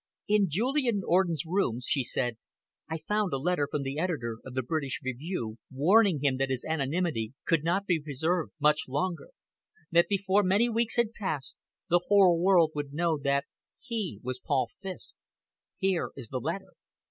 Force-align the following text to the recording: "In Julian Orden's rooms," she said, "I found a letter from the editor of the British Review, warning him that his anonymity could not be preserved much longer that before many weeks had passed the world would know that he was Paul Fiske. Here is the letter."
"In 0.27 0.49
Julian 0.49 1.03
Orden's 1.05 1.43
rooms," 1.45 1.85
she 1.87 2.03
said, 2.03 2.37
"I 2.89 2.97
found 3.07 3.33
a 3.33 3.37
letter 3.37 3.67
from 3.69 3.83
the 3.83 3.99
editor 3.99 4.39
of 4.43 4.55
the 4.55 4.63
British 4.63 4.99
Review, 5.03 5.59
warning 5.71 6.21
him 6.23 6.37
that 6.37 6.49
his 6.49 6.65
anonymity 6.67 7.33
could 7.45 7.63
not 7.63 7.85
be 7.85 8.01
preserved 8.01 8.51
much 8.59 8.87
longer 8.87 9.29
that 9.91 10.07
before 10.07 10.41
many 10.41 10.69
weeks 10.69 10.95
had 10.95 11.13
passed 11.13 11.55
the 11.87 12.01
world 12.09 12.71
would 12.73 12.93
know 12.93 13.19
that 13.19 13.45
he 13.79 14.19
was 14.23 14.39
Paul 14.43 14.71
Fiske. 14.81 15.17
Here 15.77 16.09
is 16.15 16.29
the 16.29 16.39
letter." 16.39 16.73